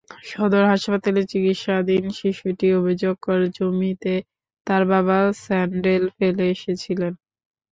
[0.29, 4.13] সদর হাসপাতালে চিকিৎসাধীন শিশুটি অভিযোগ করে, জমিতে
[4.67, 7.13] তার বাবা স্যান্ডেল ফেলে এসেছিলেন।